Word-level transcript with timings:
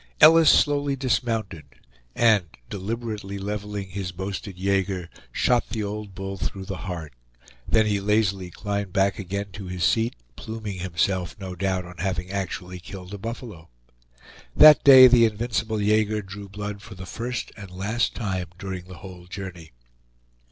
Ellis 0.19 0.49
slowly 0.49 0.95
dismounted, 0.95 1.75
and 2.15 2.45
deliberately 2.71 3.37
leveling 3.37 3.89
his 3.89 4.11
boasted 4.11 4.57
yager, 4.57 5.11
shot 5.31 5.69
the 5.69 5.83
old 5.83 6.15
bull 6.15 6.37
through 6.37 6.65
the 6.65 6.77
heart; 6.89 7.13
then 7.67 7.85
he 7.85 7.99
lazily 7.99 8.49
climbed 8.49 8.91
back 8.93 9.19
again 9.19 9.51
to 9.53 9.67
his 9.67 9.83
seat, 9.83 10.15
pluming 10.35 10.79
himself 10.79 11.35
no 11.39 11.55
doubt 11.55 11.85
on 11.85 11.97
having 11.97 12.31
actually 12.31 12.79
killed 12.79 13.13
a 13.13 13.19
buffalo. 13.19 13.69
That 14.55 14.83
day 14.83 15.05
the 15.07 15.25
invincible 15.25 15.79
yager 15.79 16.23
drew 16.23 16.49
blood 16.49 16.81
for 16.81 16.95
the 16.95 17.05
first 17.05 17.51
and 17.55 17.69
last 17.69 18.15
time 18.15 18.47
during 18.57 18.85
the 18.85 18.97
whole 19.05 19.27
journey. 19.27 19.69